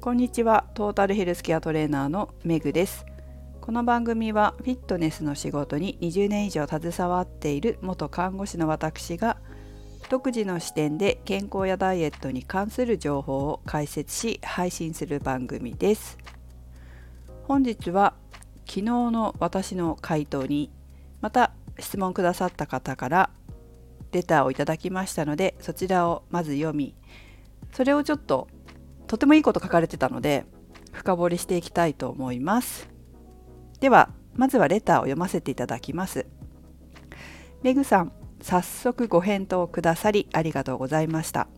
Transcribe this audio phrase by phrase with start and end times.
[0.00, 0.64] こんにちは。
[0.72, 3.04] トータルヘルスケアトレーナーのメグです。
[3.60, 9.36] この番組はフィットネスの仕事に20年以上携わっている元看護師の私が
[10.08, 16.16] 独自の視点で健康やダイエットに関する情報を解説し配信する番組です。
[17.42, 18.14] 本日は
[18.60, 20.70] 昨日の私の回答に
[21.20, 23.30] また質問くださった方から
[24.12, 26.94] レターをいただきましたのでそちらをまず読み
[27.72, 28.48] それをちょっと
[29.10, 30.44] とてもいいこと書かれてたので
[30.92, 32.88] 深掘りしていきたいと思います。
[33.80, 36.26] ではまずはレターを読ませていただきます。
[37.64, 41.48] メグさん早速ご返答くださりありがとうございました。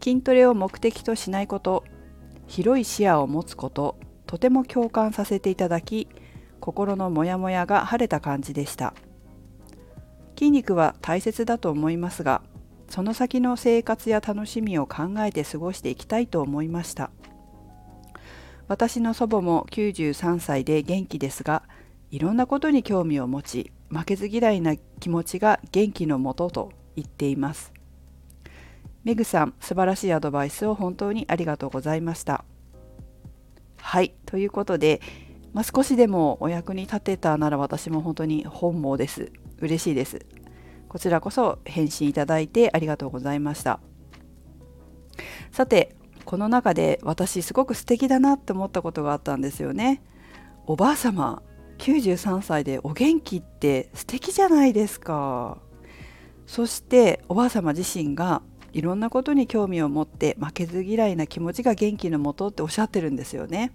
[0.00, 1.82] 筋トレを目的としないこと
[2.46, 6.06] 広い視野を持つこととても共感させていただき
[6.60, 8.94] 心のモヤモヤが晴れた感じでした。
[10.38, 12.40] 筋肉は大切だと思いますが
[12.92, 17.10] その先の生活や楽しみを考えて過ごしていきたいと思いました。
[18.68, 21.62] 私の祖母も93歳で元気ですが
[22.10, 27.72] いろんなことに興味を持ち負けず嫌いな気持ちが元気のもとと言っています。
[29.04, 32.44] メグさん素晴らしいアドバイスを本当にありがとうございました。
[33.78, 35.00] はいということで、
[35.54, 39.32] まあ、少しでもお役に立てたなら私も本当に本望です。
[39.60, 40.41] 嬉しいです。
[40.92, 43.80] こちらこそ返信いただいてありがとうございました。
[45.50, 50.02] さてこの中で私すごく素敵だなって思ったことがあったんですよね。
[50.66, 51.42] おばあ様
[51.78, 55.56] 93歳でお元気って素敵じゃないですか。
[56.46, 58.42] そしておばあ様自身が
[58.74, 63.72] いろんなことに興味を持って負けず嫌いな気持ちが元気のもとっておっしゃってるんですよね。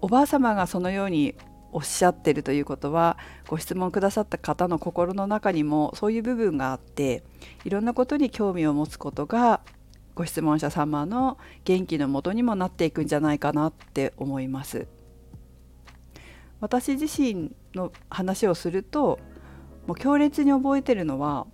[0.00, 1.34] おばあ様がそのように
[1.72, 3.16] おっしゃってるということは
[3.48, 7.24] ご質問くださった方の心の中にもそういう部分があって
[7.64, 9.60] いろんなことに興味を持つことが
[10.14, 14.86] ご質問者様の元気のもとにもなっていくんじゃないかなって思います。
[16.60, 19.18] 私自身の話をすると
[19.86, 21.46] もう強烈に覚えてるのは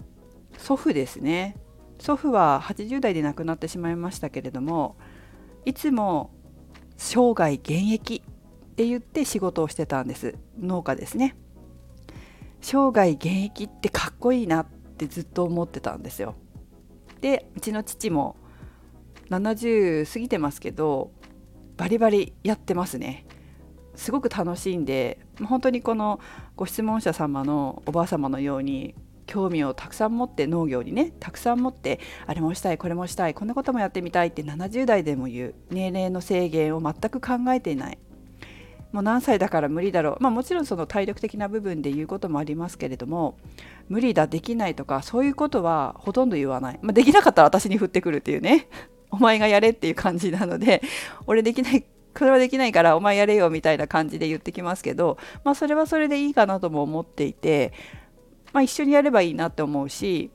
[0.59, 1.56] 祖父ですね
[1.98, 4.97] 祖父は80代で亡くなってしまいましたけれども
[5.65, 6.31] いつも
[6.98, 8.22] 生涯現役
[8.78, 10.37] って言って仕事をしてたんです。
[10.56, 11.34] 農家ですね。
[12.61, 16.37] 生涯現役ってかっこいいなってずっと思ってたんですよ。
[17.21, 18.37] でうちの父も
[19.31, 21.11] 70過ぎてますけど
[21.77, 23.27] バリバリやってますね。
[23.97, 26.21] すごく楽しんで本当にこの
[26.55, 28.95] ご質問者様のおばあ様のように
[29.27, 37.99] 興味をたくさん持って農業にねたくさん持ってあれもしたいこれもしたいこんなこともやってみたいって70代でも言う年齢の制限を全く考えていない。
[38.93, 40.16] もう何歳だから無理だろう。
[40.21, 43.37] まあもちろんその体力的な部分で言うこともありますけれども
[43.88, 48.69] 無理だできないとかそういうことはほとんど言わない、まあ、できなかったら私に降ってくるっていうね。
[49.10, 50.82] お前がやれっていう感じなので
[51.27, 51.82] 俺できない
[52.15, 57.72] これはできないからお前やれよみたいな感じで言ってきますけどまあそれはそれでいいかなとも思っていて
[58.53, 60.31] まあ一緒にやればいいなって思うし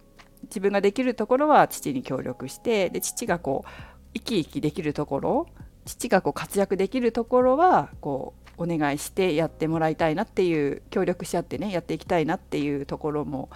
[0.45, 3.69] 自分ができるところは父に協力してで父がこう
[4.15, 5.47] 生き生きできるところ
[5.85, 13.49] 父がこう活躍できるところはこうお願いしてやってもらいたいなっていう協力し合ってねやっていきたいなっていうところも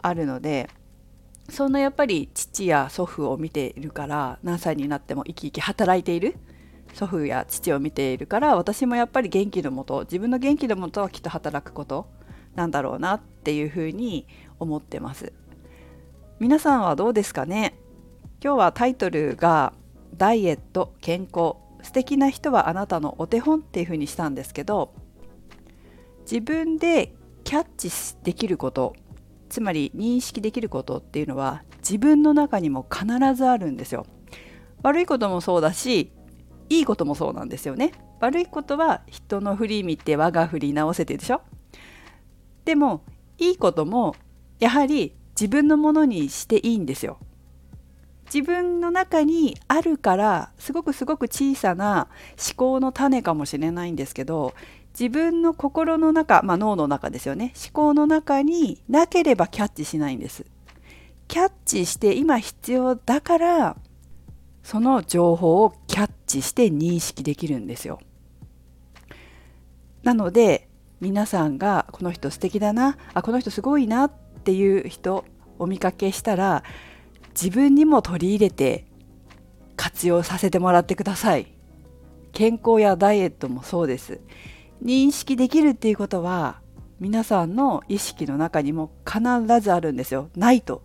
[0.00, 0.68] あるので
[1.48, 6.36] そんなやっぱり父や祖父を見ているから何歳になっても生き生き働いている。
[6.92, 12.06] 祖父や父を見ているから私もやっぱり元気のもと自分の元気のもとはきっと働くこと
[12.54, 14.28] なんだろうなっていうふうに
[14.60, 15.32] 思ってます。
[16.38, 17.74] 皆さんはどうですかね？
[18.40, 19.72] 今日はタイトルが
[20.16, 21.54] ダイエット健康。
[21.84, 24.94] 素敵な人はあなたのお手本っていう風にしたんですけど
[26.22, 27.14] 自分で
[27.44, 27.90] キャッチ
[28.24, 28.96] できること
[29.50, 34.06] つまり認識できることっていうのは自分の中にも必ずあるんですよ。
[34.82, 36.10] 悪いこともそうだし
[36.70, 37.92] いいこともそうなんですよね。
[38.20, 41.42] 悪いことは人の振り見て我が振り直せてでしょ
[42.64, 43.04] でも
[43.38, 44.16] いいことも
[44.58, 47.18] やはり自分のものにしていいんですよ。
[48.34, 54.54] 自分の中にあるからすごくすごく小さな思考の種かもしれないんですけど
[54.98, 60.44] 自分の心の中、まあ、脳の中ですよね思考の中になければキャッチしないんです。
[61.28, 63.76] キャッチして今必要だから
[64.62, 68.00] その情報をキャッチして認識できるんですよ。
[70.02, 70.68] なので
[71.00, 74.12] 皆さんがこの人素敵だなあこの人すごいなっ
[74.44, 75.24] ていう人
[75.58, 76.64] お見かけしたら
[77.34, 78.86] 自分にも取り入れて
[79.76, 81.48] 活用させてもらってください。
[82.32, 84.20] 健康やダイエットもそうです。
[84.82, 86.60] 認識できるっていうことは
[87.00, 89.20] 皆さんの意識の中にも必
[89.60, 90.30] ずあるんですよ。
[90.36, 90.82] ないと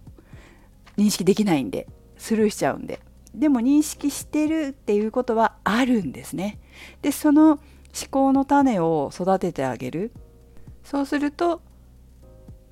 [0.98, 1.88] 認識できないんで
[2.18, 3.00] スルーしちゃうんで。
[3.34, 6.60] でも認識してるっていうことはあるんですね。
[7.02, 7.60] でその思
[8.10, 10.12] 考の種を育ててあげる
[10.84, 11.62] そうすると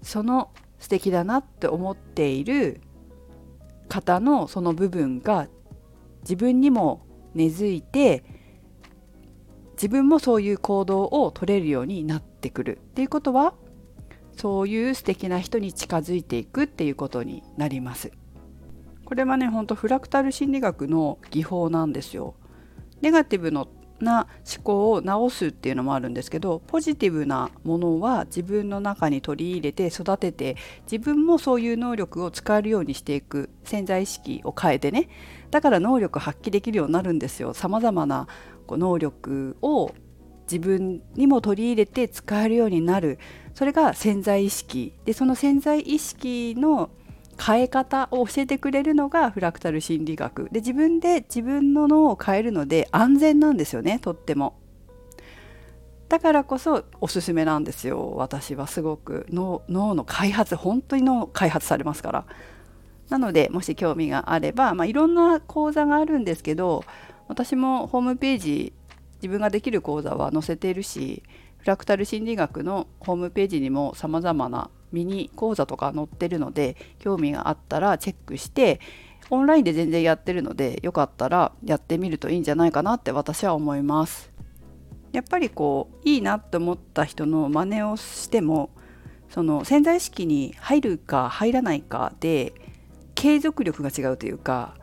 [0.01, 0.49] その
[0.79, 2.81] 素敵だなって思っている
[3.87, 5.47] 方のその部分が
[6.21, 8.23] 自分にも根付いて
[9.73, 13.53] 自分もそういう行動を取れるようになってくるっていうことは
[14.35, 18.11] そういう素敵な人に近づいていくっていうことになります。
[19.05, 22.35] これはねほんとフラクタル心理学の技法なんですよ。
[23.01, 23.67] ネガティブの
[23.99, 30.55] な思考を直すっていうのもあるんですけどポジティブなものは自分の中に取り入れて育てて
[30.89, 35.09] 自分もそういう能力を使えるようにしていく潜在意識を変えてね。
[35.51, 37.53] だから能力発揮できるようになるんですよ。
[37.53, 38.27] さまざまな
[38.69, 39.91] 能力を
[40.43, 43.19] 自分にも取り入れて使えるようになる。
[43.53, 44.93] それが潜在意識。
[45.05, 46.89] でその潜在意識の
[47.39, 50.49] 変え方を教えてくれるのがフラクタル心理学。
[50.51, 54.59] で自分で自分の脳を変えるので安全なんですよねとっても。
[56.09, 59.25] だからこそおすすめなんですよ私はすごく。
[59.29, 62.25] 脳の開発本当に脳開発されますから。
[63.09, 66.83] なのでもし興味があれば、まあ、いろんな講座があるんですけど
[67.27, 68.73] 私もホームページ
[69.21, 71.23] 自分ができる講座は載せているし
[71.57, 78.79] フラクタル心理学のホームページにもさまざまなミニ講座とか載ってるので興味があったらチェックして
[79.29, 84.31] オンラインで全然やってるのでよかったらやってみるといいんじゃないかなって私は思います。
[85.11, 88.69] やっぱりこういいなって思った人の真似をしても
[89.29, 92.53] その潜在意識に入るか入らないかで
[93.15, 94.75] 継続力が違うというか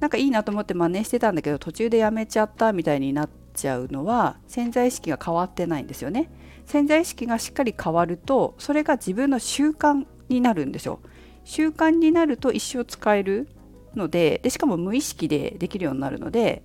[0.00, 3.28] なんかいいなと思って真似してたんだけど途中でやめちゃったみたいになっ
[3.58, 6.30] ちゃうのは潜在意識が変わってないんですよね。
[6.66, 11.00] 潜在意識がしっかり変わるとそれが自分の習慣になるんですよ。
[11.44, 13.48] 習慣になると一生使える
[13.94, 16.62] のででしかも無意識でできるようになるので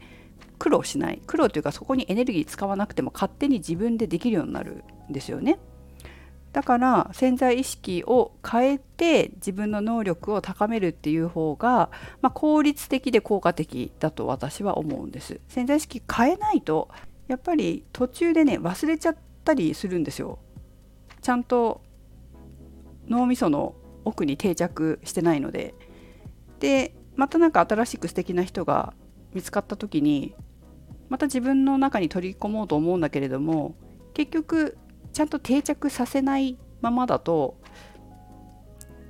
[0.60, 5.58] 苦労しない苦労というかそこにエネルギー使わなくても勝手に自分でできるようになるんですよね。
[6.54, 11.90] だから潜在意識を変えて自分の能力を高めるっていう方が、
[12.22, 15.42] まあ、効率的で効果的だと私は思うんです。
[15.48, 16.90] 潜在意識変えないと
[17.28, 20.38] やっぱり途中でね忘れちゃったりするんですよ。
[21.22, 21.82] ちゃんと
[23.08, 23.74] 脳みその
[24.06, 25.74] 奥に定着してないので。
[26.60, 28.94] でまた何か新しく素敵な人が
[29.34, 30.34] 見つかった時に
[31.10, 33.76] また自分の中に取り込もうと思うんだけれども
[34.14, 34.78] 結局
[35.14, 37.58] ちゃんと定着させないままだと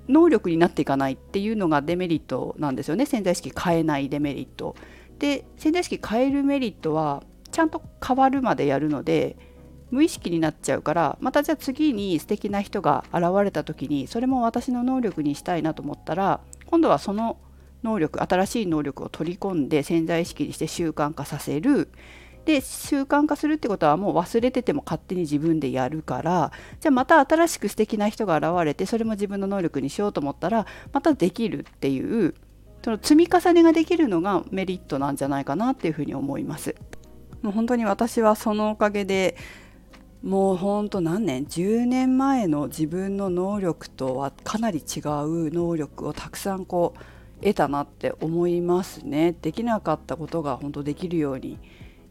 [0.07, 4.75] 能力になっていかないっていうのがデメリットなんですよね潜在意識変えないデメリット。
[5.19, 9.37] で潜在意識変えるメリットはちゃんと変わるまでやるので
[9.91, 17.37] 無意識になっちゃうからまたじゃあ次に素敵な人が現れた時にそれも私の能力にしたいなと思ったら今度はその
[17.83, 21.89] 能力新しい能力を取り込んで潜在意識にして習慣化させる
[22.45, 26.51] で習慣化するってことはもう忘れてても勝手に自分でやるから
[26.81, 32.35] じゃあまた新しく素敵な人が現れてそれも自分の能力にしようと思ったらまたできるっていう
[32.83, 36.75] その積み重ねができるのがメリットなんじゃないかなっていうふうに思います。
[37.41, 39.37] もう本当に私はそのおかげで
[40.21, 49.33] もうほんと何年？10年前の自分の能力とはかなり違う能力をたくさんこう得たなって思いますね。
[49.41, 51.59] できなかったことが本当できるように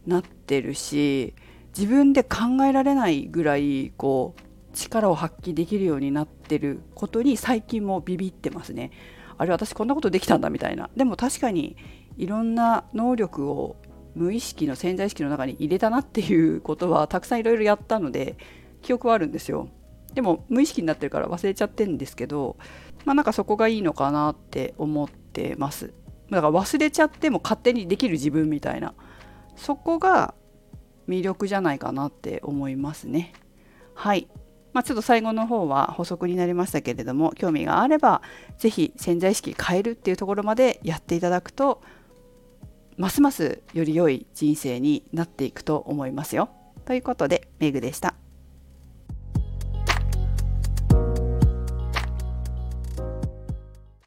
[0.07, 1.35] なってるし
[1.77, 4.41] 自分で考えられないぐらいこう
[4.75, 8.91] 力を発揮できるようになってることに最近もビビってますね。
[9.39, 10.91] あれ私こんなことできたんだみたいな。
[10.97, 11.77] でも確かに
[12.17, 13.77] いろんな能力を
[14.15, 18.37] 無意識の潜在意識の中に入れたなっていうことはたくさんいろいろやったので
[18.83, 19.69] 記憶はあるんですよ。
[20.15, 22.57] でも無意識になってるから忘れちゃってるんですけど
[23.07, 25.93] まあなんかそこがいいのかなって思ってます。
[26.31, 28.95] だから忘れちゃっても勝手にできる自分みたいな。
[29.57, 30.35] そこが
[31.09, 33.33] 魅力じゃないかなって思いますね。
[33.95, 34.29] はい。
[34.73, 38.23] まあ、ちょっと最後の方は補足になりましたけれども興味があれば
[38.57, 41.83] 是非潜在意識変えるっていうところまでやっていただくと
[42.97, 46.49] ますますより良い人生になっていくと思いますよ。
[46.85, 48.22] ということでメグでした。